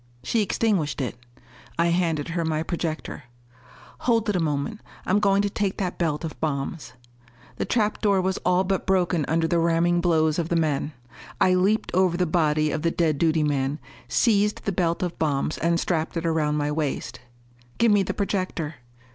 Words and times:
She 0.23 0.41
extinguished 0.41 0.99
it. 0.99 1.15
I 1.77 1.89
handed 1.89 2.29
her 2.29 2.43
my 2.43 2.63
projector. 2.63 3.25
"Hold 3.99 4.27
it 4.29 4.35
a 4.35 4.39
moment. 4.39 4.81
I'm 5.05 5.19
going 5.19 5.43
to 5.43 5.49
take 5.51 5.77
that 5.77 5.99
belt 5.99 6.23
of 6.25 6.39
bombs." 6.41 6.93
The 7.57 7.65
trap 7.65 8.01
door 8.01 8.19
was 8.19 8.39
all 8.39 8.63
but 8.63 8.87
broken 8.87 9.25
under 9.27 9.47
the 9.47 9.59
ramming 9.59 10.01
blows 10.01 10.39
of 10.39 10.49
the 10.49 10.55
men. 10.55 10.93
I 11.39 11.53
leaped 11.53 11.91
over 11.93 12.17
the 12.17 12.25
body 12.25 12.71
of 12.71 12.81
the 12.81 12.89
dead 12.89 13.19
duty 13.19 13.43
man, 13.43 13.77
seized 14.07 14.63
the 14.65 14.71
belt 14.71 15.03
of 15.03 15.19
bombs 15.19 15.59
and 15.59 15.79
strapped 15.79 16.17
it 16.17 16.25
around 16.25 16.55
my 16.57 16.71
waist. 16.71 17.19
"Give 17.77 17.91
me 17.91 18.01
the 18.01 18.15
projector." 18.15 18.77